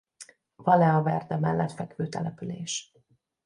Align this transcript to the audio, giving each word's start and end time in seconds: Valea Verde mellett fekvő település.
Valea 0.55 1.01
Verde 1.01 1.37
mellett 1.37 1.71
fekvő 1.71 2.07
település. 2.07 2.91